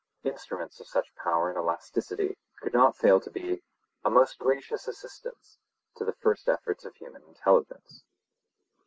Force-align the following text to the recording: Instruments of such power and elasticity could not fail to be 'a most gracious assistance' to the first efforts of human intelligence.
Instruments 0.23 0.79
of 0.79 0.87
such 0.87 1.13
power 1.13 1.49
and 1.49 1.59
elasticity 1.59 2.35
could 2.59 2.73
not 2.73 2.97
fail 2.97 3.19
to 3.19 3.29
be 3.29 3.61
'a 4.03 4.09
most 4.09 4.39
gracious 4.39 4.87
assistance' 4.87 5.59
to 5.95 6.03
the 6.03 6.13
first 6.15 6.49
efforts 6.49 6.85
of 6.85 6.95
human 6.95 7.21
intelligence. 7.21 8.03